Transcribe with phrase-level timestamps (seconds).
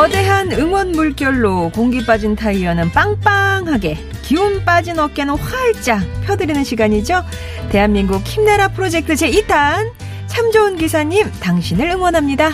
[0.00, 7.22] 거대한 응원 물결로 공기 빠진 타이어는 빵빵하게 기운 빠진 어깨는 활짝 펴드리는 시간이죠.
[7.68, 9.92] 대한민국 힘내라 프로젝트 제2탄
[10.26, 12.50] 참 좋은 기사님 당신을 응원합니다.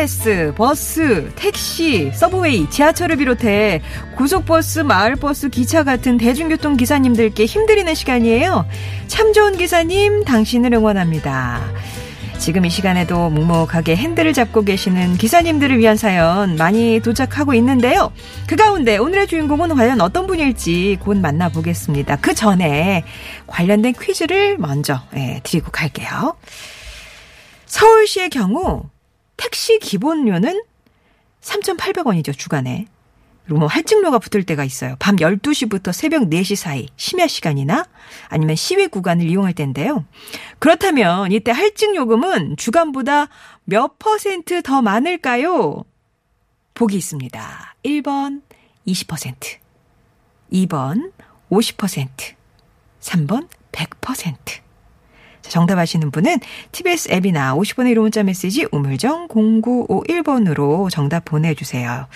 [0.00, 3.82] BTS, 버스, 택시, subway, 지하철을 비롯해
[4.16, 8.66] 고속버스, 마을버스, 기차 같은 대중교통 기사님들께 힘드리는 시간이에요.
[9.08, 11.60] 참 좋은 기사님, 당신을 응원합니다.
[12.38, 18.10] 지금 이 시간에도 묵묵하게 핸들을 잡고 계시는 기사님들을 위한 사연 많이 도착하고 있는데요.
[18.46, 22.16] 그 가운데 오늘의 주인공은 과연 어떤 분일지 곧 만나보겠습니다.
[22.16, 23.04] 그 전에
[23.46, 26.36] 관련된 퀴즈를 먼저 예, 드리고 갈게요.
[27.66, 28.84] 서울시의 경우
[29.40, 30.62] 택시 기본료는
[31.40, 32.84] 3,800원이죠, 주간에.
[33.44, 34.96] 그리고 뭐 할증료가 붙을 때가 있어요.
[34.98, 37.86] 밤 12시부터 새벽 4시 사이 심야 시간이나
[38.28, 40.04] 아니면 시외 구간을 이용할 때인데요.
[40.58, 43.28] 그렇다면 이때 할증 요금은 주간보다
[43.64, 45.84] 몇 퍼센트 더 많을까요?
[46.74, 47.74] 보기 있습니다.
[47.82, 48.42] 1번
[48.86, 49.58] 20%,
[50.52, 51.12] 2번
[51.50, 52.08] 50%,
[53.00, 54.36] 3번 100%.
[55.42, 56.38] 자, 정답 아시는 분은
[56.72, 62.06] TBS 앱이나 50번의 1호 문자 메시지 우물정 0951번으로 정답 보내주세요.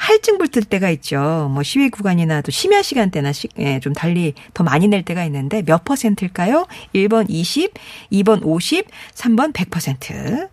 [0.00, 1.50] 할증 붙을 때가 있죠.
[1.52, 5.62] 뭐 시위 구간이나 또 심야 시간대나 시, 예, 좀 달리 더 많이 낼 때가 있는데
[5.62, 6.66] 몇 퍼센트일까요?
[6.94, 7.74] 1번 20,
[8.10, 10.48] 2번 50, 3번 100%.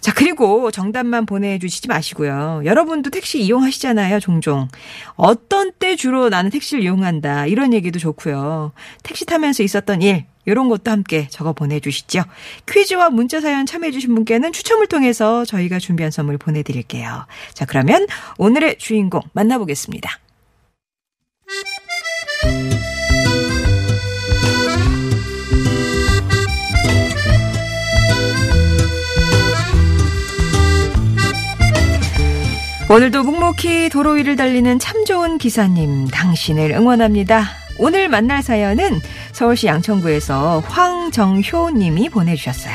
[0.00, 2.62] 자, 그리고 정답만 보내주시지 마시고요.
[2.64, 4.68] 여러분도 택시 이용하시잖아요, 종종.
[5.14, 7.46] 어떤 때 주로 나는 택시를 이용한다.
[7.46, 8.72] 이런 얘기도 좋고요.
[9.02, 12.22] 택시 타면서 있었던 일, 이런 것도 함께 적어 보내주시죠.
[12.68, 17.26] 퀴즈와 문자 사연 참여해주신 분께는 추첨을 통해서 저희가 준비한 선물 보내드릴게요.
[17.52, 18.06] 자, 그러면
[18.38, 20.20] 오늘의 주인공 만나보겠습니다.
[32.96, 37.44] 오늘도 묵묵히 도로 위를 달리는 참 좋은 기사님, 당신을 응원합니다.
[37.76, 39.02] 오늘 만날 사연은
[39.32, 42.74] 서울시 양천구에서 황정효 님이 보내주셨어요.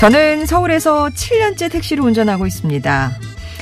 [0.00, 3.12] 저는 서울에서 7년째 택시를 운전하고 있습니다.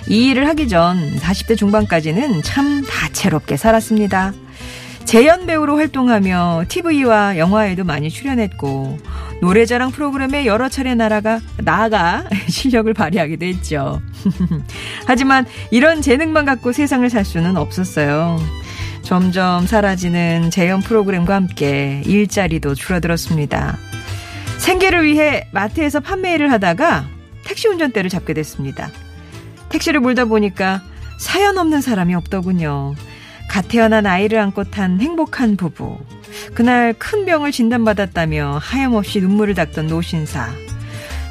[0.08, 4.32] 이 일을 하기 전 40대 중반까지는 참 다채롭게 살았습니다.
[5.04, 8.98] 재연 배우로 활동하며 TV와 영화에도 많이 출연했고
[9.40, 14.00] 노래자랑 프로그램에 여러 차례 나라가 나아가 실력을 발휘하기도 했죠.
[15.06, 18.38] 하지만 이런 재능만 갖고 세상을 살 수는 없었어요.
[19.02, 23.76] 점점 사라지는 재연 프로그램과 함께 일자리도 줄어들었습니다.
[24.58, 27.04] 생계를 위해 마트에서 판매일을 하다가
[27.44, 28.90] 택시 운전대를 잡게 됐습니다.
[29.68, 30.80] 택시를 몰다 보니까
[31.18, 32.94] 사연 없는 사람이 없더군요.
[33.54, 35.96] 갓 태어난 아이를 안고 탄 행복한 부부.
[36.54, 40.50] 그날 큰 병을 진단받았다며 하염없이 눈물을 닦던 노신사.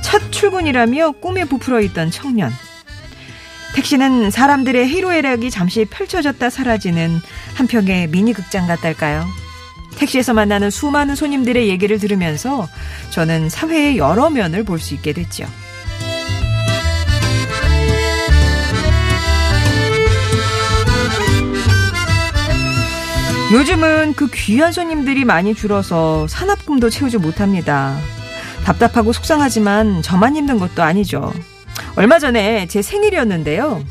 [0.02, 2.50] 첫 출근이라며 꿈에 부풀어 있던 청년.
[3.76, 7.20] 택시는 사람들의 희로애락이 잠시 펼쳐졌다 사라지는
[7.56, 9.26] 한평의 미니극장 같달까요?
[9.98, 12.70] 택시에서 만나는 수많은 손님들의 얘기를 들으면서
[13.10, 15.46] 저는 사회의 여러 면을 볼 수 있게 됐죠.
[23.52, 27.98] 요즘은 그 귀한 손님들이 많이 줄어서 산업금도 채우지 못합니다.
[28.64, 31.34] 답답하고 속상하지만 저만 힘든 것도 아니죠.
[31.96, 33.84] 얼마 전에 제 생일이었는데요.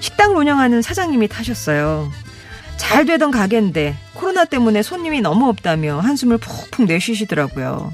[0.00, 2.10] 식당을 운영하는 사장님이 타셨어요.
[2.76, 7.92] 잘 되던 가게인데 코로나 때문에 손님이 너무 없다며 한숨을 푹푹 내쉬시더라고요.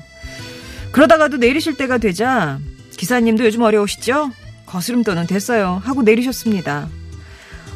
[0.92, 2.58] 그러다가도 내리실 때가 되자
[2.96, 4.32] 기사님도 요즘 어려우시죠?
[4.66, 5.80] 거스름돈은 됐어요.
[5.84, 6.88] 하고 내리셨습니다.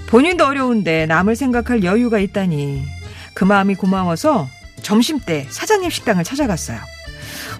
[0.06, 3.00] 본인도 어려운데 남을 생각할 여유가 있다니
[3.41, 4.51] 그 마음이 고마워서
[4.83, 6.79] 점심 때 사장님 식당을 찾아갔어요.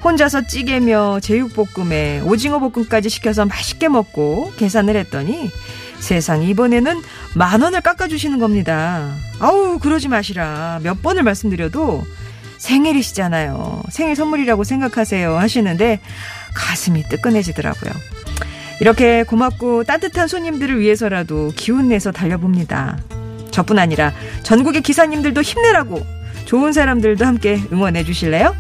[0.05, 5.51] 혼자서 찌개며 제육볶음에 오징어 볶음까지 시켜서 맛있게 먹고 계산을 했더니
[5.99, 7.01] 세상 이번에는
[7.35, 9.15] 만 원을 깎아주시는 겁니다.
[9.39, 10.81] 아우 그러지 마시라.
[10.83, 12.05] 몇 번을 말씀드려도
[12.59, 13.83] 생일이시잖아요.
[13.89, 16.01] 생일 선물이라고 생각하세요 하시는데
[16.53, 17.91] 가슴이 뜨끈해지더라고요.
[18.83, 22.99] 이렇게 고맙고 따뜻한 손님들을 위해서라도 기운 내서 달려봅니다.
[23.51, 24.13] 저뿐 아니라
[24.43, 26.05] 전국의 기사님들도 힘내라고
[26.45, 28.55] 좋은 사람들도 함께 응원해 주실래요?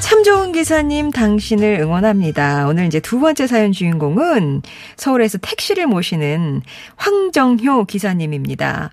[0.00, 2.66] 참 좋은 기사님 당신을 응원합니다.
[2.68, 4.62] 오늘 이제 두 번째 사연 주인공은
[4.96, 6.62] 서울에서 택시를 모시는
[6.96, 8.90] 황정효 기사님입니다.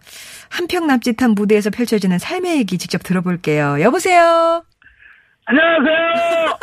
[0.50, 3.81] 한평 남짓한 무대에서 펼쳐지는 삶의 얘기 직접 들어볼게요.
[3.81, 4.63] 여보세요?
[5.50, 6.60] 안녕하세요.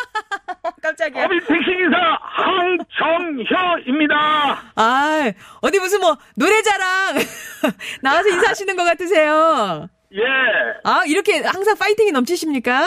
[0.83, 1.25] 깜짝이야.
[1.25, 4.15] 어비 택시기사 황정효입니다.
[4.77, 7.17] 아, 어디 무슨 뭐 노래자랑
[8.03, 9.89] 나와서 인사하시는 것 같으세요.
[10.15, 10.21] 예.
[10.85, 12.85] 아, 이렇게 항상 파이팅이 넘치십니까?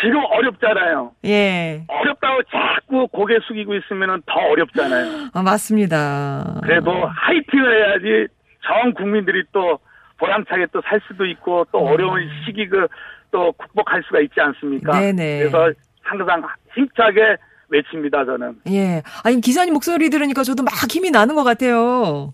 [0.00, 1.12] 지금 어렵잖아요.
[1.26, 1.84] 예.
[1.86, 5.28] 어렵다고 자꾸 고개 숙이고 있으면 더 어렵잖아요.
[5.34, 6.58] 아, 맞습니다.
[6.64, 8.26] 그래도 하이팅을 해야지
[8.66, 9.78] 전 국민들이 또
[10.18, 12.88] 보람차게 또 살 수도 있고 또 어려운 시기 그
[13.32, 15.00] 또 극복할 수가 있지 않습니까?
[15.00, 15.38] 네네.
[15.40, 16.42] 그래서 항상
[16.74, 17.36] 힘차게
[17.68, 18.60] 외칩니다, 저는.
[18.70, 19.02] 예.
[19.24, 22.32] 아니, 기사님 목소리 들으니까 저도 막 힘이 나는 것 같아요.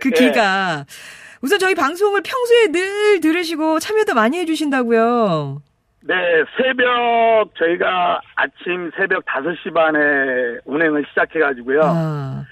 [0.00, 0.26] 그 예.
[0.28, 0.84] 기가.
[1.42, 5.62] 우선 저희 방송을 평소에 늘 들으시고 참여도 많이 해주신다고요.
[6.02, 6.14] 네,
[6.56, 9.98] 새벽, 저희가 아침 새벽 5시 반에
[10.64, 11.80] 운행을 시작해가지고요.
[11.82, 12.44] 아,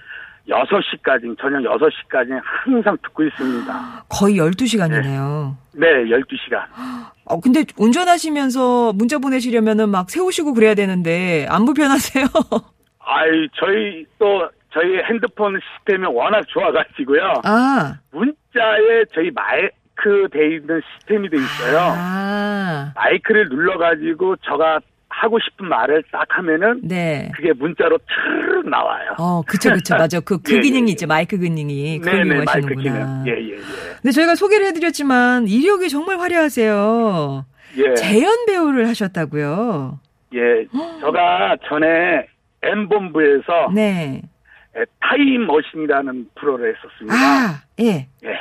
[0.48, 4.04] 6시까지, 저녁 6시까지 항상 듣고 있습니다.
[4.08, 5.56] 거의 12시간이네요.
[5.72, 6.64] 네, 12시간.
[7.26, 12.26] 어, 근데 운전하시면서 문자 보내시려면은 막 세우시고 그래야 되는데 안 불편하세요?
[13.00, 17.42] 아이, 저희 또, 저희 핸드폰 시스템이 워낙 좋아가지고요.
[17.44, 17.94] 아.
[18.12, 21.78] 문자에 저희 마이크 돼 있는 시스템이 돼 있어요.
[21.80, 22.92] 아.
[22.94, 24.80] 마이크를 눌러가지고 저가
[25.20, 27.30] 하고 싶은 말을 딱 하면은 네.
[27.36, 29.14] 그게 문자로 촤르륵 나와요.
[29.18, 29.94] 어, 그쵸, 그쵸.
[29.98, 30.18] 맞아.
[30.20, 30.92] 그, 그 예, 기능이 예.
[30.92, 31.06] 있죠.
[31.06, 31.98] 마이크 기능이.
[32.00, 33.22] 그걸 네네, 마이크 이용하시는구나.
[33.22, 33.26] 기능.
[33.26, 33.56] 예, 예, 예.
[34.02, 37.46] 근데 저희가 소개를 해드렸지만 이력이 정말 화려하세요.
[37.78, 37.94] 예.
[37.94, 40.00] 재연 배우를 하셨다고요.
[40.34, 40.66] 예,
[41.00, 42.26] 제가 전에
[42.62, 44.22] M본부에서 네.
[44.76, 47.14] 예, 타임머신이라는 프로를 했었습니다.
[47.16, 48.08] 아, 예.
[48.24, 48.38] 예.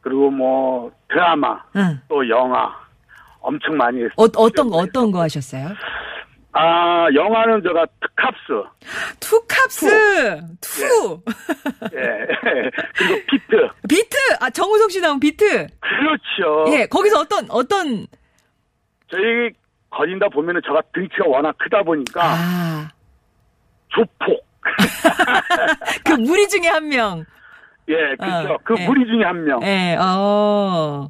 [0.00, 2.00] 그리고 뭐 드라마, 응.
[2.08, 2.74] 또 영화
[3.46, 4.12] 엄청 많이 했어요.
[4.16, 5.68] 어, 어떤 거, 어떤 거 하셨어요?
[6.52, 8.40] 아, 영화는 제가 투캅스,
[9.20, 10.40] 투캅스!
[10.60, 11.22] 투!
[11.92, 12.70] 예.
[12.96, 13.68] 그리고 비트.
[13.88, 14.16] 비트!
[14.40, 15.44] 아, 정우성 씨 나온 비트!
[15.80, 16.64] 그렇죠.
[16.72, 18.06] 예, 거기서 어떤, 어떤,
[19.10, 19.50] 저희
[19.90, 22.88] 거진다 보면은 제가 등치가 워낙 크다 보니까 아,
[23.88, 24.44] 조폭.
[26.04, 27.24] 그 무리 중에 한 명.
[27.88, 28.54] 예, 그렇죠.
[28.54, 28.86] 어, 그 예.
[28.86, 29.62] 무리 중에 한 명.
[29.62, 31.08] 예, 어.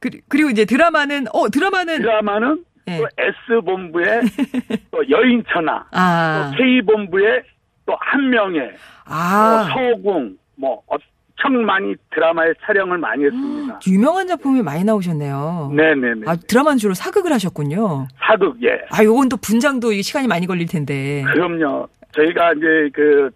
[0.00, 2.98] 그, 그리고 이제 드라마는, 어, 드라마는, 드라마는 예.
[2.98, 4.20] 또 S본부의
[4.90, 7.42] 또 여인천하, 아, 또 K본부의
[7.86, 8.70] 또 한 명의 뭐
[9.06, 13.80] 아, 서공, 뭐 엄청 많이 드라마에 촬영을 많이 했습니다.
[13.86, 15.72] 유명한 작품이 많이 나오셨네요.
[15.74, 16.22] 네네네.
[16.26, 18.08] 아, 드라마는 주로 사극을 하셨군요.
[18.18, 18.80] 사극, 예.
[18.90, 21.22] 아, 요건 또 분장도 시간이 많이 걸릴 텐데.
[21.32, 21.88] 그럼요.
[22.12, 23.30] 저희가 이제 그,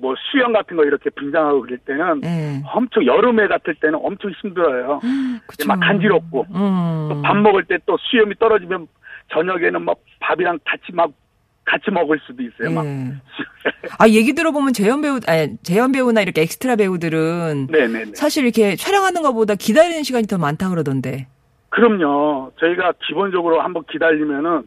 [0.00, 2.62] 뭐 수영 같은 거 이렇게 분장하고 그럴 때는 예.
[2.72, 5.00] 엄청 여름에 같을 때는 엄청 힘들어요.
[5.46, 5.66] 그쵸.
[5.66, 7.08] 막 간지럽고 음.
[7.10, 8.86] 또밥 먹을 때 또 수염이 떨어지면
[9.32, 11.10] 저녁에는 막 밥이랑 같이 막
[11.64, 12.70] 같이 먹을 수도 있어요.
[12.74, 12.86] 막.
[12.86, 13.12] 예.
[13.98, 18.12] 아, 얘기 들어보면 재현 배우, 아니, 재현 배우나 이렇게 엑스트라 배우들은 네네네.
[18.14, 21.26] 사실 이렇게 촬영하는 것보다 기다리는 시간이 더 많다 그러던데.
[21.70, 22.52] 그럼요.
[22.58, 24.62] 저희가 기본적으로 한번 기다리면은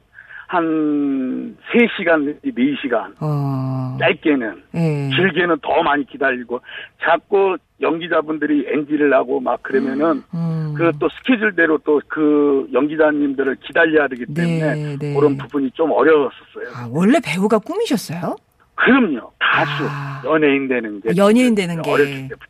[0.51, 3.13] 한 3시간, 4시간.
[3.21, 3.95] 어.
[4.01, 4.63] 짧게는.
[4.75, 5.09] 예.
[5.15, 6.59] 길게는 더 많이 기다리고.
[7.01, 10.73] 자꾸 연기자분들이 NG를 하고 막 그러면은 음.
[10.77, 15.13] 그또 스케줄대로 또 그 연기자님들을 기다려야 되기 때문에 네, 네.
[15.13, 16.67] 그런 부분이 좀 어려웠었어요.
[16.75, 18.35] 아, 원래 배우가 꿈이셨어요?
[18.75, 19.31] 그럼요.
[19.39, 20.21] 가수, 아.
[20.25, 21.11] 연예인 되는 게.
[21.15, 21.89] 연예인 되는 게.
[21.89, 22.45] 어렸을 때부터.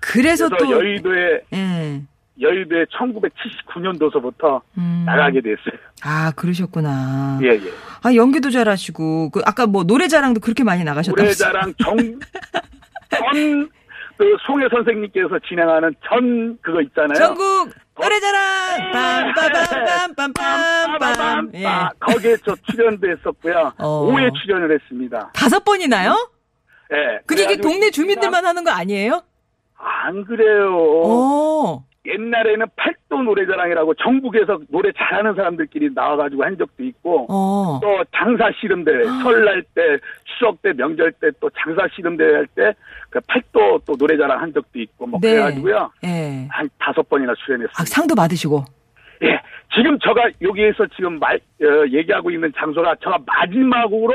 [0.00, 2.02] 그래서, 그래서 또 여의도에, 예.
[2.40, 5.04] 여의도에 1979년도서부터 음.
[5.06, 5.80] 나가게 됐어요.
[6.02, 7.38] 아, 그러셨구나.
[7.42, 7.72] 예, 예.
[8.02, 11.20] 아, 연기도 잘하시고 그 아까 뭐 노래자랑도 그렇게 많이 나가셨다고.
[11.20, 11.96] 노래자랑 정,
[13.10, 13.70] 전,
[14.18, 17.14] 그 송혜 선생님께서 진행하는 전 그거 있잖아요.
[17.14, 18.92] 전국 노래자랑
[20.14, 21.54] 빰빠밤빰빰빰빰.
[21.54, 21.66] 예.
[21.66, 23.72] 아, 거기에 저 출연도 했었고요.
[23.78, 24.06] 어.
[24.12, 25.30] 5회 출연을 했습니다.
[25.34, 26.30] 다섯 번이나요?
[26.92, 26.96] 예.
[26.96, 29.22] 이게 그래가지고 동네 주민들만 하는 거 아니에요?
[29.78, 30.76] 안 그래요.
[31.04, 31.84] 어.
[32.06, 37.80] 옛날에는 팔도 노래자랑이라고 전국에서 노래 잘하는 사람들끼리 나와가지고 한 적도 있고 어.
[37.82, 39.82] 또 장사 씨름 대회 설날 때
[40.24, 42.72] 추석 때 명절 때 또 장사 씨름 대회 할 때
[43.10, 45.30] 그 팔도 또 노래자랑 한 적도 있고 뭐 네.
[45.30, 46.46] 그래가지고요 예.
[46.50, 47.80] 한 다섯 번이나 출연했습니다.
[47.80, 48.64] 아, 상도 받으시고.
[49.22, 49.40] 예,
[49.74, 54.12] 지금 제가 여기에서 지금 말 어, 얘기하고 있는 장소가 제가 마지막으로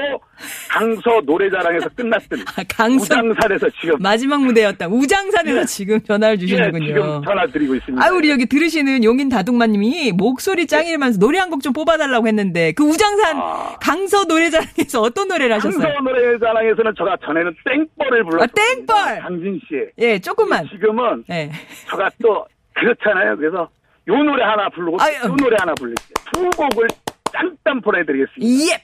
[0.70, 4.88] 강서 노래자랑에서 끝났던 아, 강서 우장산에서 지금 마지막 무대였다.
[4.88, 6.86] 우장산에서 지금 전화를 예, 주시는군요.
[6.86, 8.06] 지금 전화 드리고 있습니다.
[8.06, 12.84] 아, 우리 여기 들으시는 용인 다둥마님이 목소리 짱이라면서 노래 한 곡 좀 뽑아달라고 했는데 그
[12.84, 13.76] 우장산 아.
[13.82, 15.82] 강서 노래자랑에서 어떤 노래를 하셨어요?
[15.82, 18.48] 강서 노래자랑에서는 제가 전에는 땡벌을 불렀어요.
[18.56, 19.20] 땡벌!
[19.22, 19.76] 강진 씨.
[20.00, 20.66] 예, 조금만.
[20.70, 21.52] 지금은 예.
[21.90, 23.36] 제가 또 그렇잖아요.
[23.38, 23.70] 그래서
[24.08, 25.14] 요 노래 하나 부르고 아유.
[25.26, 26.14] 요 노래 하나 부를게요.
[26.34, 26.88] 두 곡을
[27.32, 28.74] 짠짠 보내드리겠습니다.
[28.74, 28.82] 예.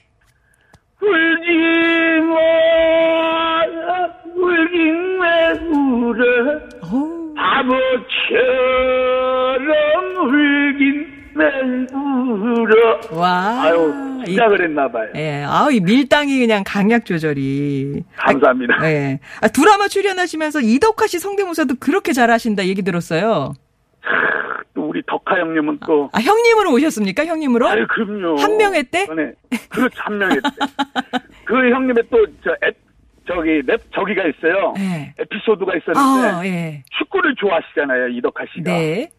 [1.00, 1.48] 울지
[2.28, 2.34] 마,
[4.34, 5.26] 울긴 왜
[5.70, 6.20] 울어?
[8.98, 11.46] 바보처럼 울긴 왜
[11.92, 13.00] 울어?
[13.12, 13.62] 와.
[13.62, 15.10] 아유, 이- 시작을 했나봐요.
[15.16, 15.44] 예.
[15.46, 18.02] 아우, 이 밀당이 그냥 강약 조절이.
[18.16, 18.74] 감사합니다.
[18.80, 19.20] 아, 예.
[19.40, 23.52] 아, 드라마 출연하시면서 이덕화 씨 성대모사도 그렇게 잘하신다 얘기 들었어요.
[24.74, 27.26] 또 우리 덕하 형님은 또, 아, 형님으로 오셨습니까?
[27.26, 27.68] 형님으로?
[27.68, 28.36] 아유, 그럼요.
[28.36, 29.06] 한 명의 때?
[29.06, 29.32] 전에,
[29.68, 30.48] 그렇죠, 한 명의 때.
[31.44, 32.70] 그 형님의 또, 저, 에,
[33.26, 34.74] 저기, 랩, 저기가 있어요.
[34.78, 35.14] 예.
[35.18, 36.82] 에피소드가 있었는데, 아, 예.
[36.98, 38.70] 축구를 좋아하시잖아요, 이덕하 씨가.
[38.70, 39.10] 네.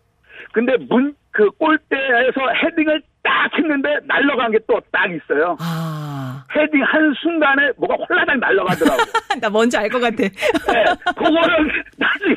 [0.51, 5.55] 근데 문, 그 골대에서 헤딩을 딱 했는데 날아간 게 또 딱 있어요.
[5.59, 6.43] 아.
[6.55, 9.01] 헤딩 한 순간에 뭐가 홀라당 날아가더라고.
[9.41, 10.15] 나 뭔지 알 것 같아.
[10.17, 10.83] 네,
[11.15, 12.35] 그거는 나중에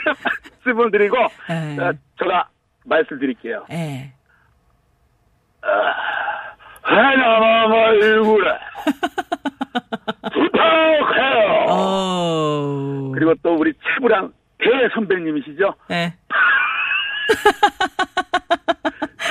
[0.65, 1.17] 말씀을 드리고,
[1.49, 1.79] 네.
[1.81, 2.47] 어, 제가
[2.85, 3.65] 말씀드릴게요.
[3.71, 4.13] 예.
[6.83, 8.51] 하나만 얼굴에
[10.33, 11.67] 부탁해요.
[11.69, 13.13] 어.
[13.15, 15.75] 그리고 또 우리 최부랑 대 선배님이시죠?
[15.93, 16.15] 예.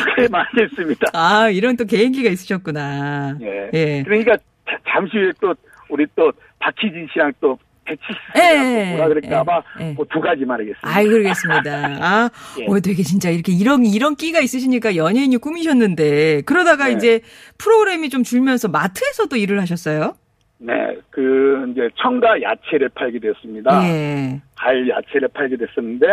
[0.06, 1.08] 그게 많이 했습니다.
[1.14, 3.38] 아, 이런 또 개인기가 있으셨구나.
[3.42, 3.70] 예.
[3.74, 4.04] 예.
[4.04, 4.36] 그러니까
[4.70, 5.54] 자- 잠시 후에 또
[5.90, 8.02] 우리 또 박희진 씨랑 또 배치
[8.38, 9.96] 예, 씨랑 뭐라 그럴까 예, 아마 예.
[9.96, 10.80] 그두 가지만 하겠습니다.
[10.88, 11.72] 아이, 그러겠습니다.
[12.02, 12.30] 아,
[12.60, 12.66] 예.
[12.68, 16.94] 어, 되게 진짜 이렇게 이런, 이런 끼가 있으시니까 연예인이 꾸미셨는데, 그러다가 네.
[16.94, 17.22] 이제
[17.58, 20.16] 프로그램이 좀 줄면서 마트에서도 일을 하셨어요?
[20.60, 20.74] 네,
[21.10, 23.84] 그 이제 청가 야채를 팔게 됐습니다.
[23.84, 24.40] 예.
[24.56, 26.06] 과일 야채를 팔게 됐었는데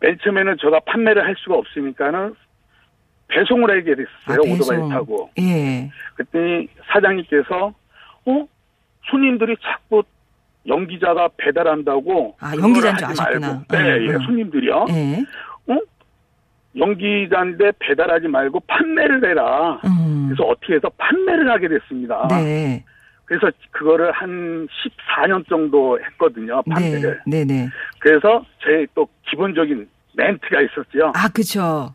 [0.00, 2.34] 맨 처음에는 제가 판매를 할 수가 없으니까는
[3.30, 4.40] 배송을 하게 됐어요.
[4.54, 5.30] 오토바이 타고.
[5.38, 5.90] 예.
[6.14, 7.72] 그랬더니 사장님께서
[8.26, 8.46] 어
[9.10, 10.02] 손님들이 자꾸
[10.66, 13.46] 연기자가 배달한다고 아, 연기자인 줄 하지 아셨구나.
[13.46, 13.64] 말고.
[13.70, 14.18] 네, 어, 예, 어.
[14.20, 14.86] 손님들이요.
[14.90, 15.18] 예.
[15.72, 15.78] 어?
[16.76, 19.80] 연기자인데 배달하지 말고 판매를 해라.
[19.84, 20.26] 음.
[20.28, 22.28] 그래서 어떻게 해서 판매를 하게 됐습니다.
[22.30, 22.84] 네.
[23.24, 26.62] 그래서 그거를 한 14년 정도 했거든요.
[26.66, 26.74] 네.
[26.74, 27.20] 판매를.
[27.26, 27.68] 네, 네.
[27.98, 31.12] 그래서 제 또 기본적인 멘트가 있었죠.
[31.14, 31.94] 아, 그쵸.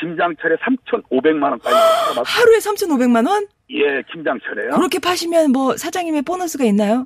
[0.00, 1.74] 김장철에 3,500만 원까지.
[2.24, 3.46] 하루에 3,500만 원?
[3.70, 4.70] 예, 김장철에요.
[4.72, 7.04] 그렇게 파시면 뭐 사장님의 보너스가 있나요?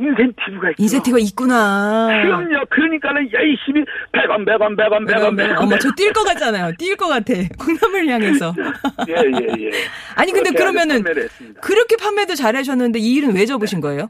[0.00, 0.82] 인센티브가 있죠.
[0.84, 2.06] 인센티브가 있구나.
[2.22, 2.64] 그럼요.
[2.70, 3.82] 그러니까는 열심히
[4.12, 5.58] 100원, 100원, 100원, 100원, 100원.
[5.60, 6.72] 어머, 저 뛸 것 같잖아요.
[6.78, 7.32] 뛸 것 같아.
[7.58, 8.54] 콩나물 향해서.
[9.08, 9.70] 예, 예, 예.
[10.14, 11.02] 아니, 근데 그러면은.
[11.60, 14.08] 그렇게 판매도 잘하셨는데 이 일은 왜 접으신 거예요?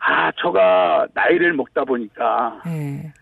[0.00, 3.12] 아, 저가 나이를 먹다 보니까 예.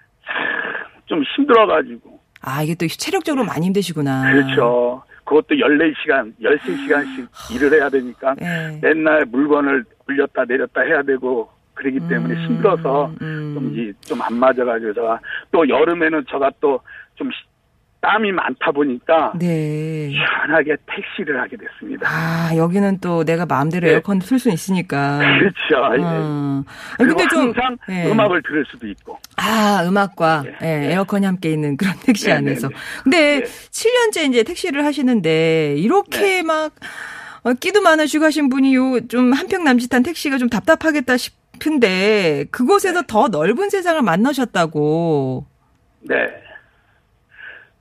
[1.05, 2.10] 좀 힘들어가지고.
[2.43, 4.33] 아, 이게 또 체력적으로 많이 힘드시구나.
[4.33, 5.03] 그렇죠.
[5.25, 8.79] 그것도 14시간, 13시간씩 일을 해야 되니까 예.
[8.83, 13.55] 맨날 물건을 올렸다 내렸다 해야 되고 그러기 때문에 음, 힘들어서 음.
[13.55, 15.21] 좀, 좀안 맞아가지고 제가
[15.53, 16.81] 또 여름에는 제가 또
[17.21, 17.31] 좀
[18.03, 20.11] 땀이 많다 보니까 네.
[20.11, 22.09] 시원하게 택시를 하게 됐습니다.
[22.09, 23.93] 아, 여기는 또 내가 마음대로 네.
[23.95, 25.19] 에어컨 틀 수 있으니까.
[25.19, 25.97] 그렇죠.
[25.99, 26.03] 예.
[26.03, 26.65] 어.
[26.65, 26.65] 아니,
[26.99, 28.11] 그리고 근데 좀 항상 예.
[28.11, 29.19] 음악을 들을 수도 있고.
[29.37, 30.67] 아, 음악과 예.
[30.67, 32.69] 예, 에어컨이 함께 있는 그런 택시 네, 안에서.
[32.69, 32.81] 네, 네.
[33.05, 33.45] 근데 네.
[33.45, 36.43] 7년째 이제 택시를 하시는데 이렇게 네.
[36.43, 36.73] 막
[37.43, 43.29] 어, 끼도 많으시고 하신 분이 요 좀 한평 남짓한 택시가 좀 답답하겠다 싶은데 그곳에서 더
[43.29, 45.47] 넓은 세상을 만나셨다고.
[46.09, 46.17] 네.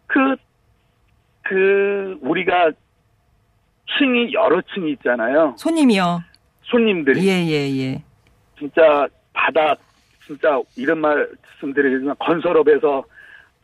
[0.10, 0.36] 그,
[1.44, 2.72] 그, 우리가
[3.98, 5.56] 층이 여러 층이 있잖아요.
[5.58, 6.22] 손님이요.
[6.64, 7.28] 손님들이.
[7.28, 8.04] 예, 예, 예.
[8.58, 9.80] 진짜 바닥,
[10.26, 13.04] 진짜 이런 말씀 드리지만 건설업에서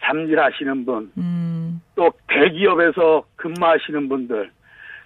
[0.01, 4.51] 잠실하시는 분, 음, 또 대기업에서 근무하시는 분들,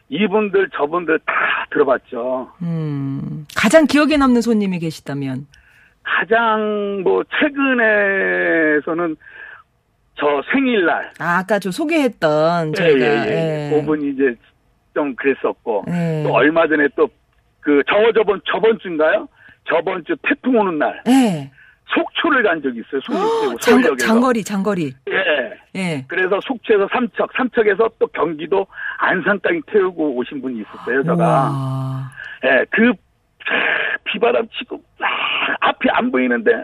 [0.09, 1.33] 이분들 저분들 다
[1.71, 2.51] 들어봤죠.
[2.61, 3.45] 음.
[3.55, 5.47] 가장 기억에 남는 손님이 계시다면?
[6.03, 9.15] 가장 뭐 최근에서는
[10.19, 13.71] 저 생일날 아, 아까 저 소개했던 예, 저희가 예, 예.
[13.73, 13.75] 예.
[13.79, 14.35] 그분이 이제
[14.93, 16.23] 좀 그랬었고 예.
[16.25, 17.07] 또 얼마 전에 또
[17.61, 19.27] 그 저 저번 저번 주인가요?
[19.67, 21.51] 저번 주 태풍 오는 날 예.
[21.93, 23.01] 속초를 간 적이 있어요.
[23.01, 24.07] 손님 빼고 장, 서울역에서.
[24.07, 24.93] 장거리, 장거리.
[25.09, 25.57] 예.
[25.75, 26.05] 예.
[26.07, 28.65] 그래서 속초에서 삼척, 삼척에서 또 경기도
[28.99, 31.15] 안산까지 태우고 오신 분이 있었어요, 제가.
[31.17, 32.11] 와.
[32.45, 32.93] 예, 그,
[34.05, 35.09] 비바람 치고, 막,
[35.61, 36.63] 앞이 안 보이는데,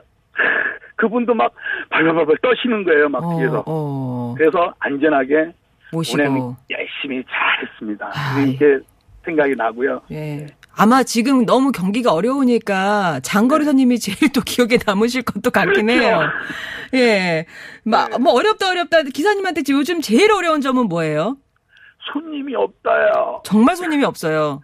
[0.96, 1.52] 그분도 막,
[1.90, 3.64] 발발발발 떠시는 거예요, 막 어, 뒤에서.
[3.66, 4.34] 어.
[4.38, 5.54] 그래서 안전하게
[5.92, 6.22] 모시고.
[6.22, 8.12] 운행 열심히 잘했습니다.
[8.14, 8.84] 아, 이렇게
[9.24, 10.02] 생각이 나고요.
[10.12, 10.48] 예.
[10.78, 15.96] 아마 지금 너무 경기가 어려우니까 장거리 손님이 제일 또 기억에 남으실 것도 같긴 네.
[15.98, 16.08] 그렇죠.
[16.08, 16.30] 해요.
[16.96, 17.46] 예.
[17.84, 18.18] 막, 네.
[18.18, 19.04] 뭐 어렵다 어렵다.
[19.04, 21.38] 기사님한테 요즘 제일 어려운 점은 뭐예요?
[22.14, 23.42] 손님이 없어요.
[23.44, 24.62] 정말 손님이 없어요.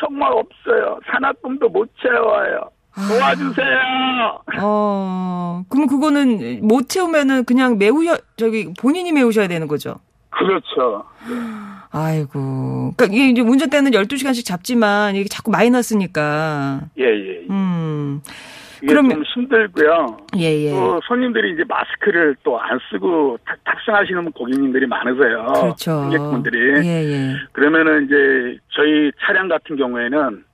[0.00, 0.98] 정말 없어요.
[1.06, 2.68] 산악금도 못 채워요.
[2.94, 3.08] 아.
[3.08, 4.42] 도와주세요.
[4.60, 9.96] 어, 그럼 그거는 못 채우면은 그냥 메우셔, 저기 본인이 메우셔야 되는 거죠.
[10.30, 11.04] 그렇죠.
[11.90, 12.94] 아이고.
[12.96, 16.80] 그러니까 이게 이제 운전대는 12시간씩 잡지만 이게 자꾸 마이너스니까.
[16.98, 17.42] 예, 예.
[17.42, 17.46] 예.
[17.50, 18.20] 음.
[18.80, 20.16] 그러면- 좀 힘들고요.
[20.38, 20.70] 예, 예.
[20.72, 25.46] 또 손님들이 이제 마스크를 또 안 쓰고 탑- 탑승하시는 고객님들이 많으세요.
[25.54, 26.02] 그렇죠.
[26.10, 26.84] 승객분들이.
[26.84, 27.34] 예, 예.
[27.52, 30.44] 그러면은 이제 저희 차량 같은 경우에는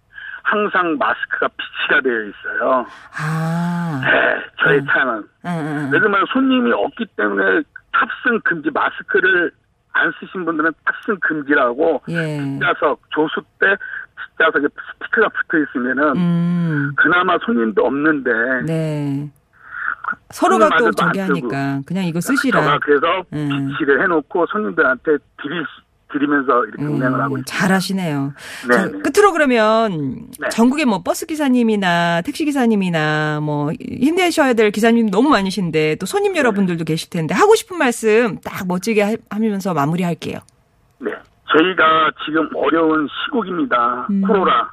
[0.50, 2.86] 항상 마스크가 비치가 되어 있어요.
[3.18, 4.00] 아.
[4.02, 4.86] 네, 저희 음.
[4.86, 5.12] 차는.
[5.44, 7.62] 응, 응, 그래서 말 손님이 없기 때문에
[7.92, 9.52] 탑승 금지 마스크를
[9.92, 12.38] 안 쓰신 분들은 탑승 금지라고 예.
[12.38, 13.66] 뒷좌석 조수 때
[14.38, 14.68] 뒷좌석에
[15.02, 16.92] 스티커가 붙어 있으면은 음.
[16.96, 18.30] 그나마 손님도 없는데
[18.66, 19.30] 네.
[20.30, 21.18] 서로가 또 저기.
[21.18, 22.78] 하니까 그냥 이거 제가 쓰시라.
[22.78, 23.68] 그래서 음.
[23.68, 25.64] 비치를 해놓고 손님들한테 드리,
[26.10, 27.44] 드리면서 이렇게 운행을 하고 음, 있습니다.
[27.52, 28.32] 잘하시네요.
[28.68, 28.98] 네, 자, 네.
[29.00, 30.48] 끝으로 그러면 네.
[30.50, 36.38] 전국에 뭐 버스 기사님이나 택시 기사님이나 뭐 힘내셔야 될 기사님 너무 많으신데 또 손님 네.
[36.38, 40.38] 여러분들도 계실 텐데 하고 싶은 말씀 딱 멋지게 하- 하면서 마무리할게요.
[41.00, 41.12] 네.
[41.50, 44.06] 저희가 지금 어려운 시국입니다.
[44.10, 44.22] 음.
[44.22, 44.70] 코로나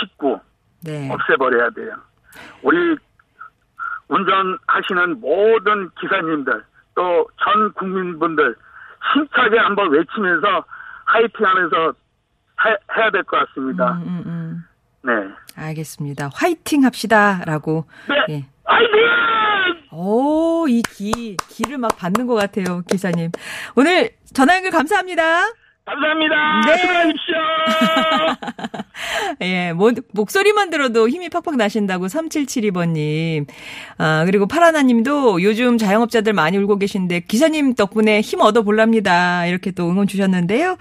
[0.00, 0.38] 19
[0.84, 1.10] 네.
[1.10, 1.94] 없애버려야 돼요.
[2.62, 2.96] 우리
[4.08, 6.62] 운전하시는 모든 기사님들
[6.94, 8.54] 또 전 국민분들
[9.14, 10.64] 힘차게 한번 외치면서
[11.06, 11.76] 화이팅하면서
[12.64, 13.92] 해, 해야 될 것 같습니다.
[13.92, 14.64] 음, 음, 음.
[15.02, 15.12] 네.
[15.56, 16.30] 알겠습니다.
[16.34, 17.84] 화이팅 합시다라고.
[18.08, 18.34] 네.
[18.34, 18.44] 예.
[18.64, 18.98] 화이팅!
[19.92, 23.30] 오, 이 기, 기를 막 받는 것 같아요, 기사님.
[23.76, 25.22] 오늘 전화 연결 감사합니다.
[25.84, 26.60] 감사합니다.
[26.66, 26.76] 네.
[26.78, 27.34] 수고하십시오.
[29.42, 33.46] 예, 뭐, 목소리만 들어도 힘이 팍팍 나신다고 3772번님.
[33.98, 39.46] 아, 그리고 파라나님도 요즘 자영업자들 많이 울고 계신데 기사님 덕분에 힘 얻어 볼랍니다.
[39.46, 40.76] 이렇게 또 응원 주셨는데요.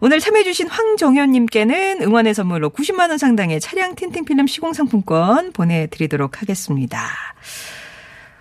[0.00, 7.08] 오늘 참여해주신 황정현님께는 응원의 선물로 90만원 상당의 차량 틴팅필름 시공상품권 보내드리도록 하겠습니다.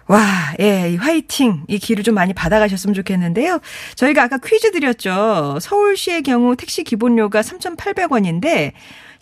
[0.07, 0.21] 와,
[0.59, 3.59] 예, 이 화이팅, 이 기를 좀 많이 받아가셨으면 좋겠는데요.
[3.95, 5.57] 저희가 아까 퀴즈 드렸죠.
[5.59, 8.73] 서울시의 경우 택시 기본료가 3,800원인데,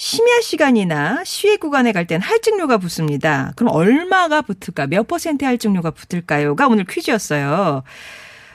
[0.04, 3.54] 심야 시간이나 시외 구간에 갈 땐 할증료가 붙습니다.
[3.56, 4.86] 그럼 얼마가 붙을까?
[4.88, 7.84] 몇 퍼센트 할증료가 붙을까요?가 오늘 퀴즈였어요.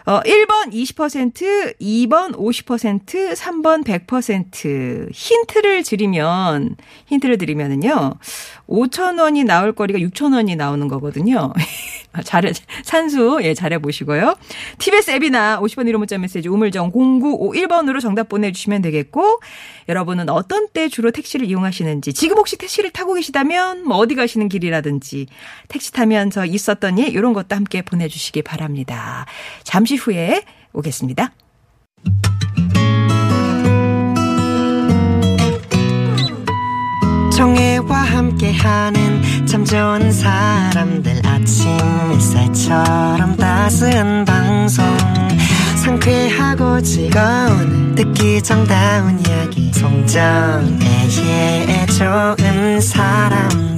[0.04, 5.08] 어, 1번 20%, 2번 50%, 3번 100%.
[5.10, 8.14] 힌트를 드리면, 힌트를 드리면은요,
[8.68, 11.52] 5,000원이 나올 거리가 6,000원이 나오는 거거든요.
[12.24, 12.52] 잘해,
[12.84, 14.36] 산수, 예, 잘해 보시고요.
[14.78, 19.40] TBS 앱이나 50번 1호 문자 메시지 우물정 0951번으로 정답 보내주시면 되겠고,
[19.88, 25.26] 여러분은 어떤 때 주로 택시를 이용하시는지, 지금 혹시 택시를 타고 계시다면, 뭐 어디 가시는 길이라든지,
[25.68, 29.26] 택시 타면서 있었던 일, 이런 것도 함께 보내주시기 바랍니다.
[29.64, 31.32] 잠시 후에 오겠습니다.
[37.38, 41.70] 정혜와 함께하는 참 좋은 사람들 아침
[42.10, 44.84] 햇살처럼 따스한 방송.
[45.84, 49.72] 상쾌하고 즐거운 듣기 정다운 이야기.
[49.72, 50.66] 송정애의
[51.96, 53.77] 좋은 사람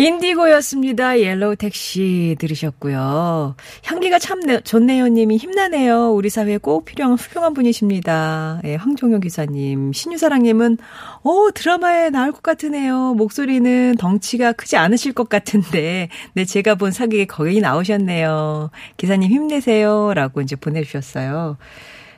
[0.00, 1.20] 인디고였습니다.
[1.20, 3.54] 옐로우 택시 들으셨고요.
[3.84, 6.12] 향기가 참 네- 좋네요 님이 힘나네요.
[6.12, 8.62] 우리 사회에 꼭 필요한 훌륭한 분이십니다.
[8.64, 9.92] 예, 황종효 기사님.
[9.92, 10.78] 신유사랑 님은
[11.22, 13.12] 오 드라마에 나올 것 같으네요.
[13.14, 18.70] 목소리는 덩치가 크지 않으실 것 같은데 네 제가 본 사극에 거기 나오셨네요.
[18.96, 20.14] 기사님 힘내세요.
[20.14, 21.58] 라고 이제 보내주셨어요.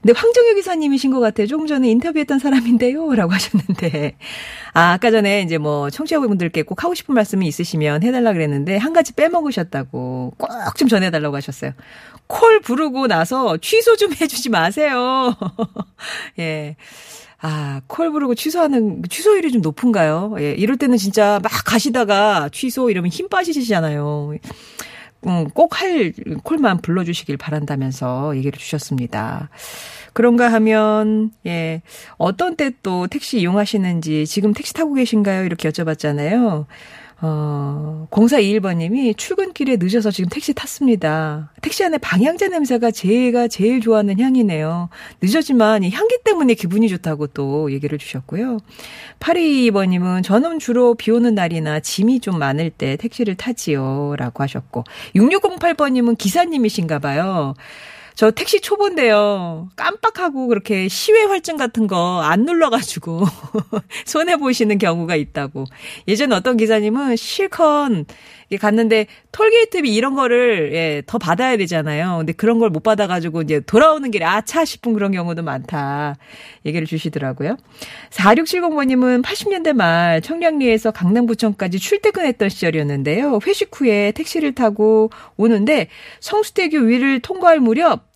[0.02, 1.46] 근데 황정효 기사님이신 것 같아요.
[1.46, 3.14] 조금 전에 인터뷰했던 사람인데요.
[3.14, 4.16] 라고 하셨는데.
[4.74, 9.12] 아, 아까 전에 이제 뭐 청취자분들께 꼭 하고 싶은 말씀이 있으시면 해달라 그랬는데 한 가지
[9.14, 11.72] 빼먹으셨다고 꼭 좀 전해달라고 하셨어요.
[12.26, 15.34] 콜 부르고 나서 취소 좀 해주지 마세요.
[16.40, 16.76] 예.
[17.44, 20.36] 아, 콜 부르고 취소하는, 취소율이 좀 높은가요?
[20.38, 24.34] 예, 이럴 때는 진짜 막 가시다가 취소 이러면 힘 빠지시잖아요.
[25.26, 29.50] 음, 꼭할 콜만 불러주시길 바란다면서 얘기를 주셨습니다.
[30.12, 31.82] 그런가 하면, 예,
[32.18, 35.44] 어떤 때 또 택시 이용하시는지, 지금 택시 타고 계신가요?
[35.44, 36.66] 이렇게 여쭤봤잖아요.
[37.24, 41.52] 어, 0421번님이 출근길에 늦어서 지금 택시 탔습니다.
[41.62, 44.88] 택시 안에 방향제 냄새가 제가 제일 좋아하는 향이네요.
[45.22, 48.58] 늦었지만 이 향기 때문에 기분이 좋다고 또 얘기를 주셨고요.
[49.20, 54.16] 8222번님은 저는 주로 비 오는 날이나 짐이 좀 많을 때 택시를 타지요.
[54.18, 54.82] 라고 하셨고.
[55.14, 57.54] 6608번님은 기사님이신가 봐요.
[58.14, 59.68] 저 택시 초보인데요.
[59.76, 63.24] 깜빡하고 그렇게 시외 활증 같은 거 안 눌러가지고
[64.06, 65.64] 손해 보시는 경우가 있다고.
[66.08, 67.90] 예전에 어떤 기사님은 실컷
[68.56, 72.16] 갔는데 톨게이트비 이런 거를 예, 더 받아야 되잖아요.
[72.18, 76.16] 근데 그런 걸 못 받아가지고 이제 돌아오는 길에 아차 싶은 그런 경우도 많다.
[76.64, 77.56] 얘기를 주시더라고요.
[78.10, 83.40] 4670번님은 80년대 말 청량리에서 강남구청까지 출퇴근했던 시절이었는데요.
[83.46, 85.88] 회식 후에 택시를 타고 오는데
[86.20, 88.10] 성수대교 위를 통과할 무렵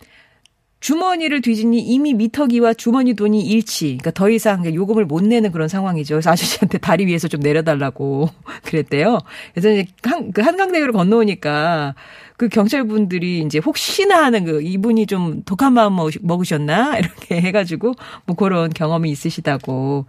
[0.79, 3.85] 주머니를 뒤지니 이미 미터기와 주머니 돈이 일치.
[3.99, 6.15] 그러니까 더 이상 요금을 못 내는 그런 상황이죠.
[6.15, 8.29] 그래서 아저씨한테 다리 위에서 좀 내려달라고
[8.63, 9.17] 그랬대요.
[9.53, 11.95] 그래서 이제 한, 그 한강대교를 건너오니까
[12.37, 16.97] 그 경찰분들이 이제 혹시나 하는 그 이분이 좀 독한 마음 먹으- 먹으셨나?
[16.99, 17.93] 이렇게 해가지고
[18.25, 20.05] 뭐 그런 경험이 있으시다고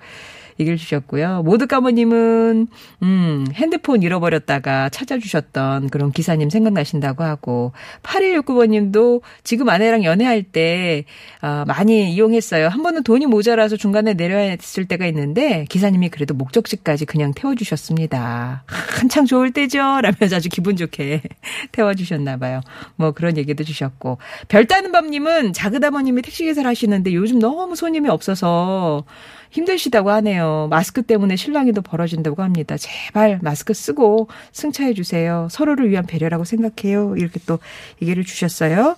[0.60, 1.42] 얘기를 주셨고요.
[1.42, 2.68] 모드가모님은,
[3.02, 11.04] 음, 핸드폰 잃어버렸다가 찾아주셨던 그런 기사님 생각나신다고 하고, 8169번님도 지금 아내랑 연애할 때,
[11.40, 12.68] 아, 많이 이용했어요.
[12.68, 18.64] 한 번은 돈이 모자라서 중간에 내려야 했을 때가 있는데, 기사님이 그래도 목적지까지 그냥 태워주셨습니다.
[18.66, 19.78] 한창 좋을 때죠?
[19.78, 21.22] 라면서 아주 기분 좋게
[21.72, 22.60] 태워주셨나봐요.
[22.96, 24.18] 뭐 그런 얘기도 주셨고.
[24.48, 29.04] 별따는 밤님은 자그다머님이 택시기사를 하시는데 요즘 너무 손님이 없어서
[29.50, 30.68] 힘드시다고 하네요.
[30.70, 32.76] 마스크 때문에 실랑이도 벌어진다고 합니다.
[32.76, 35.48] 제발 마스크 쓰고 승차해 주세요.
[35.50, 37.14] 서로를 위한 배려라고 생각해요.
[37.16, 37.58] 이렇게 또
[38.02, 38.96] 얘기를 주셨어요.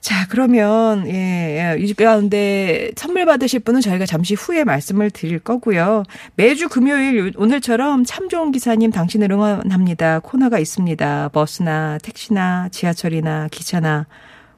[0.00, 6.02] 자, 그러면, 예, 예, 이 가운데 선물 받으실 분은 저희가 잠시 후에 말씀을 드릴 거고요.
[6.34, 10.18] 매주 금요일 요- 오늘처럼 참 좋은 기사님 당신을 응원합니다.
[10.18, 11.28] 코너가 있습니다.
[11.32, 14.06] 버스나 택시나 지하철이나 기차나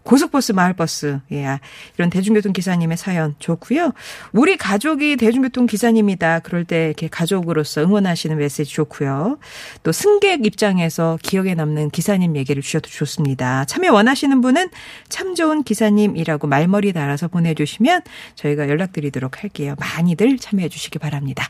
[0.05, 1.61] 고속버스, 마을버스, 예, 아,
[1.97, 3.93] 이런 대중교통 기사님의 사연 좋고요.
[4.33, 6.41] 우리 가족이 대중교통 기사님이다.
[6.41, 9.39] 그럴 때 이렇게 가족으로서 응원하시는 메시지 좋고요.
[9.83, 13.65] 또 승객 입장에서 기억에 남는 기사님 얘기를 주셔도 좋습니다.
[13.65, 14.69] 참여 원하시는 분은
[15.09, 18.03] 참 좋은 기사님이라고 말머리 달아서 보내주시면
[18.35, 19.75] 저희가 연락드리도록 할게요.
[19.79, 21.49] 많이들 참여해 주시기 바랍니다.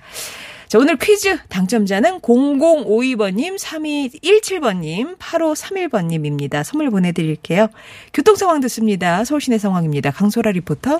[0.74, 6.64] 자, 오늘 퀴즈 당첨자는 0052번님, 3217번님, 8531번님입니다.
[6.64, 7.68] 선물 보내드릴게요.
[8.12, 9.24] 교통 상황 듣습니다.
[9.24, 10.10] 서울시내 상황입니다.
[10.10, 10.98] 강소라 리포터.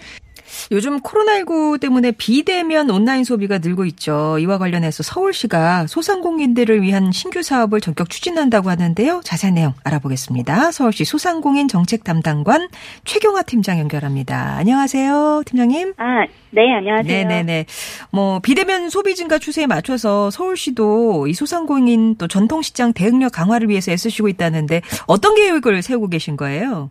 [0.70, 4.38] 요즘 코로나19 때문에 비대면 온라인 소비가 늘고 있죠.
[4.38, 9.20] 이와 관련해서 서울시가 소상공인들을 위한 신규 사업을 전격 추진한다고 하는데요.
[9.24, 10.72] 자세한 내용 알아보겠습니다.
[10.72, 12.68] 서울시 소상공인 정책 담당관
[13.04, 14.57] 최경화 팀장 연결합니다.
[14.57, 15.94] 안녕하세요, 팀장님.
[15.96, 17.12] 아, 네, 안녕하세요.
[17.12, 17.66] 네네네.
[18.11, 24.28] 뭐 비대면 소비 증가 추세에 맞춰서 서울시도 이 소상공인 또 전통시장 대응력 강화를 위해서 애쓰시고
[24.28, 26.90] 있다는데 어떤 계획을 세우고 계신 거예요?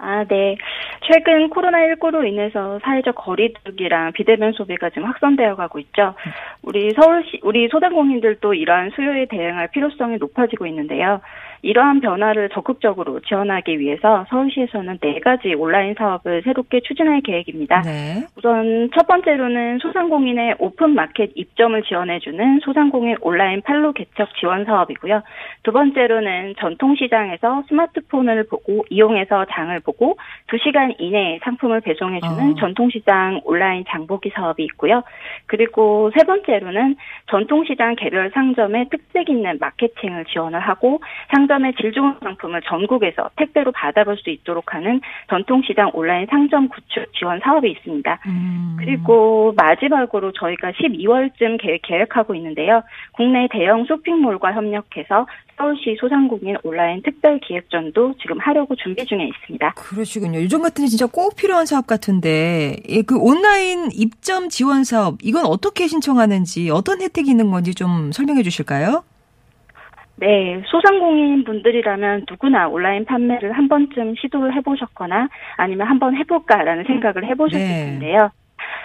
[0.00, 0.56] 아, 네.
[1.02, 6.14] 최근 코로나19로 인해서 사회적 거리두기랑 비대면 소비가 지금 확산되어 가고 있죠.
[6.62, 11.20] 우리 서울시, 우리 소상공인들도 이러한 수요에 대응할 필요성이 높아지고 있는데요.
[11.62, 17.82] 이러한 변화를 적극적으로 지원하기 위해서 서울시에서는 네 가지 온라인 사업을 새롭게 추진할 계획입니다.
[17.82, 18.26] 네.
[18.36, 25.22] 우선 첫 번째로는 소상공인의 오픈 마켓 입점을 지원해주는 소상공인 온라인 판로 개척 지원 사업이고요.
[25.62, 30.16] 두 번째로는 전통시장에서 스마트폰을 보고 이용해서 장을 보고
[30.48, 32.54] 2시간 이내에 상품을 배송해주는 어.
[32.58, 35.02] 전통시장 온라인 장보기 사업이 있고요.
[35.46, 36.96] 그리고 세 번째로는
[37.26, 43.72] 전통시장 개별 상점의 특색 있는 마케팅을 지원을 하고 상점 상점의 질 좋은 상품을 전국에서 택배로
[43.72, 48.20] 받아볼 수 있도록 하는 전통시장 온라인 상점 구축 지원 사업이 있습니다.
[48.26, 48.76] 음.
[48.78, 52.82] 그리고 마지막으로 저희가 12월쯤 계획, 계획하고 있는데요.
[53.12, 59.74] 국내 대형 쇼핑몰과 협력해서 서울시 소상공인 온라인 특별 기획전도 지금 하려고 준비 중에 있습니다.
[59.76, 60.40] 그러시군요.
[60.40, 66.70] 요즘 같은 진짜 꼭 필요한 사업 같은데 이그 온라인 입점 지원 사업 이건 어떻게 신청하는지
[66.70, 69.02] 어떤 혜택이 있는 건지 좀 설명해 주실까요?
[70.20, 77.66] 네, 소상공인 분들이라면 누구나 온라인 판매를 한 번쯤 시도를 해보셨거나 아니면 한번 해볼까라는 생각을 해보셨을
[77.66, 77.86] 네.
[77.86, 78.30] 텐데요.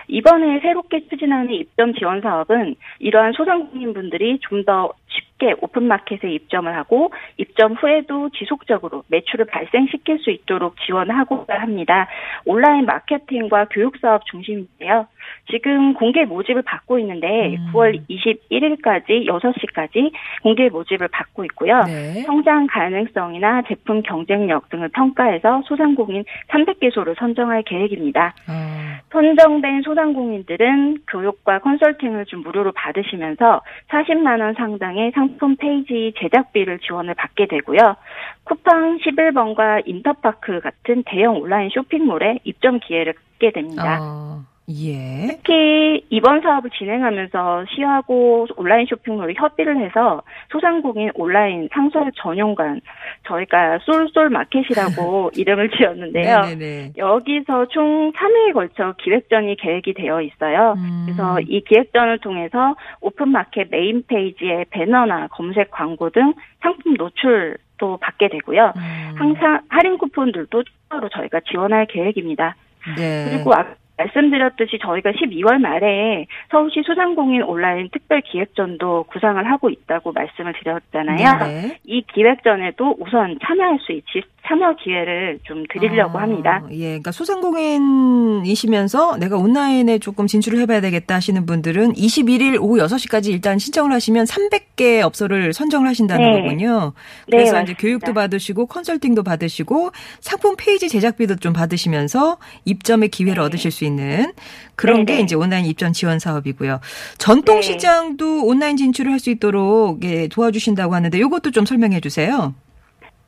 [0.08, 4.94] 이번에 새롭게 추진하는 입점 지원 사업은 이러한 소상공인 분들이 좀 더
[5.36, 12.08] 쉽게 오픈마켓에 입점을 하고 입점 후에도 지속적으로 매출을 발생시킬 수 있도록 지원하고자 합니다.
[12.46, 15.08] 온라인 마케팅과 교육 사업 중심인데요.
[15.52, 17.72] 지금 공개 모집을 받고 있는데 음.
[17.74, 20.12] 9월 21일까지 6시까지
[20.42, 21.84] 공개 모집을 받고 있고요.
[21.84, 22.24] 네.
[22.24, 28.34] 성장 가능성이나 제품 경쟁력 등을 평가해서 소상공인 300개소를 선정할 계획입니다.
[28.50, 37.14] 어, 선정된 소상공인들은 교육과 컨설팅을 좀 무료로 받으시면서 40만 원 상당의 상품 페이지 제작비를 지원을
[37.14, 37.96] 받게 되고요.
[38.44, 44.00] 쿠팡 11번가 인터파크 같은 대형 온라인 쇼핑몰에 입점 기회를 갖게 됩니다.
[44.02, 45.28] 어, 예.
[45.28, 52.82] 특히 이번 사업을 진행하면서 시하고 온라인 쇼핑몰이 협의를 해서 소상공인 온라인 상설 전용관
[53.28, 56.42] 저희가 쏠쏠 마켓이라고 이름을 지었는데요.
[56.42, 56.94] 네네네.
[56.98, 60.74] 여기서 총 3회에 걸쳐 기획전이 계획이 되어 있어요.
[60.78, 61.04] 음.
[61.06, 67.98] 그래서 이 기획전을 통해서 오픈 마켓 메인 페이지에 배너나 검색 광고 등 상품 노출 도
[67.98, 68.72] 받게 되고요.
[68.74, 69.16] 음.
[69.18, 72.56] 항상 할인 쿠폰들도 추가로 저희가 지원할 계획입니다.
[72.96, 73.30] 네.
[73.30, 80.54] 그리고 아까 말씀드렸듯이 저희가 12월 말에 서울시 소상공인 온라인 특별 기획전도 구상을 하고 있다고 말씀을
[80.62, 81.40] 드렸잖아요.
[81.40, 81.80] 네네.
[81.86, 86.62] 이 기획전에도 우선 참여할 수 있지 참여 기회를 좀 드리려고 아, 합니다.
[86.72, 93.58] 예, 그러니까 소상공인이시면서 내가 온라인에 조금 진출을 해봐야 되겠다 하시는 분들은 21일 오후 6시까지 일단
[93.58, 96.42] 신청을 하시면 300개 업소를 선정을 하신다는 네.
[96.42, 96.92] 거군요.
[97.28, 97.82] 네, 그래서 이제 맞습니다.
[97.82, 104.34] 교육도 받으시고 컨설팅도 받으시고 상품 페이지 제작비도 좀 받으시면서 입점의 기회를 얻으실 수 있는
[104.76, 105.22] 그런 네, 게 네.
[105.24, 106.80] 이제 온라인 입점 지원 사업이고요.
[107.18, 112.54] 전통 시장도 온라인 진출을 할 수 있도록 예, 도와주신다고 하는데 이것도 좀 설명해 주세요.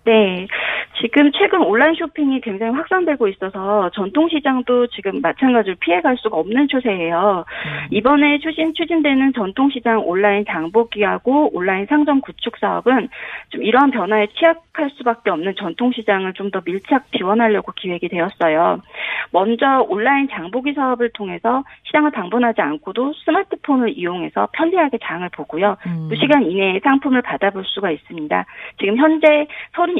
[0.07, 0.47] 네.
[1.01, 7.45] 지금 최근 온라인 쇼핑이 굉장히 확산되고 있어서 전통시장도 지금 마찬가지로 피해갈 수가 없는 추세예요.
[7.91, 13.09] 이번에 추진, 추진되는 전통시장 온라인 장보기하고 온라인 상점 구축 사업은
[13.49, 18.81] 좀 이러한 변화에 취약할 수밖에 없는 전통시장을 좀 더 밀착 지원하려고 기획이 되었어요.
[19.31, 25.75] 먼저 온라인 장보기 사업을 통해서 시장을 방문하지 않고도 스마트폰을 이용해서 편리하게 장을 보고요.
[25.85, 26.09] 음.
[26.09, 28.45] 2시간 이내에 상품을 받아볼 수가 있습니다.
[28.79, 29.47] 지금 현재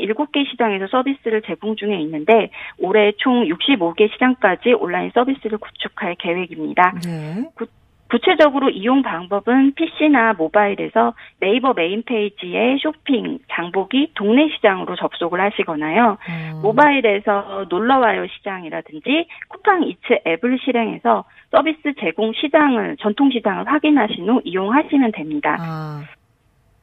[0.02, 6.94] 37개 시장에서 서비스를 제공 중에 있는데 올해 총 65개 시장까지 온라인 서비스를 구축할 계획입니다.
[7.06, 7.50] 네.
[8.10, 16.18] 구체적으로 이용 방법은 PC나 모바일에서 네이버 메인 페이지에 쇼핑, 장보기, 동네 시장으로 접속을 하시거나요.
[16.30, 16.62] 음.
[16.62, 25.12] 모바일에서 놀러와요 시장이라든지 쿠팡 이츠 앱을 실행해서 서비스 제공 시장을 전통 시장을 확인하신 후 이용하시면
[25.12, 25.58] 됩니다.
[25.60, 26.04] 아,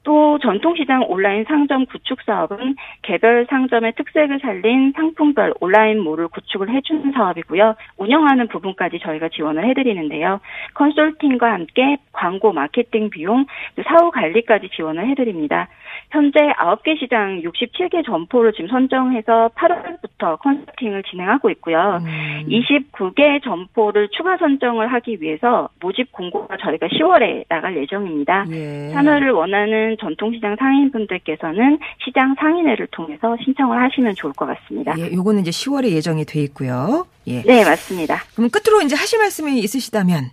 [0.04, 7.74] 또 전통시장 온라인 상점 구축 사업은 개별 상점의 특색을 살린 상품별 온라인몰을 구축을 해주는 사업이고요.
[7.96, 10.40] 운영하는 부분까지 저희가 지원을 해드리는데요.
[10.74, 13.46] 컨설팅과 함께 광고 마케팅 비용,
[13.84, 15.68] 사후 관리까지 지원을 해드립니다.
[16.10, 22.00] 현재 9개 시장 67개 점포를 지금 선정해서 8월부터 컨설팅을 진행하고 있고요.
[22.02, 22.46] 음.
[22.48, 28.46] 29개 점포를 추가 선정을 하기 위해서 모집 공고가 저희가 10월에 나갈 예정입니다.
[28.50, 28.90] 예.
[28.92, 34.94] 참여를 원하는 전통시장 상인분들께서는 시장 상인회를 통해서 신청을 하시면 좋을 것 같습니다.
[34.98, 37.06] 예, 요거는 이제 10월에 예정이 돼 있고요.
[37.26, 37.42] 예.
[37.42, 38.18] 네, 맞습니다.
[38.34, 40.30] 그럼 끝으로 이제 하실 말씀이 있으시다면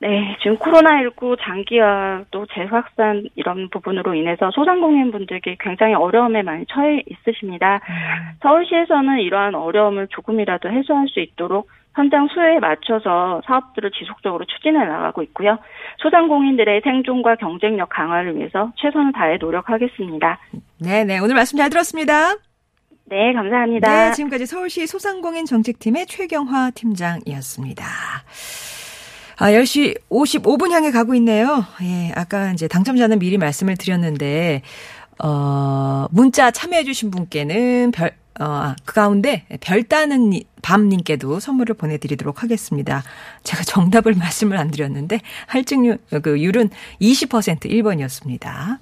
[0.00, 7.80] 네, 지금 코로나19 장기화 또 재확산 이런 부분으로 인해서 소상공인분들께 굉장히 어려움에 많이 처해 있으십니다.
[8.40, 15.58] 서울시에서는 이러한 어려움을 조금이라도 해소할 수 있도록 현장 수요에 맞춰서 사업들을 지속적으로 추진해 나가고 있고요.
[15.98, 20.38] 소상공인들의 생존과 경쟁력 강화를 위해서 최선을 다해 노력하겠습니다.
[20.80, 21.18] 네, 네.
[21.18, 22.36] 오늘 말씀 잘 들었습니다.
[23.04, 24.06] 네, 감사합니다.
[24.06, 27.84] 네, 지금까지 서울시 소상공인 정책팀의 최경화 팀장이었습니다.
[29.40, 31.64] 아, 10시 55분 향해 가고 있네요.
[31.82, 34.60] 예, 아까 이제 당첨자는 미리 말씀을 드렸는데,
[35.18, 43.02] 어, 문자 참여해주신 분께는 별, 어, 그 가운데 별 따는 니- 밤님께도 선물을 보내드리도록 하겠습니다.
[43.42, 46.68] 제가 정답을 말씀을 안 드렸는데 할증률 그 율은
[47.00, 48.78] 20% 1번이었습니다.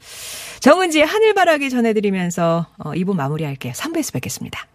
[0.61, 3.73] 정은지의 하늘바라기 전해드리면서 어, 2부 마무리할게요.
[3.75, 4.67] 3부에서 뵙겠습니다.